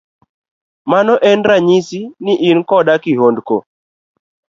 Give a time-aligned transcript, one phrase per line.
[0.91, 3.57] Mano en ranyisi ni in koda kihondko.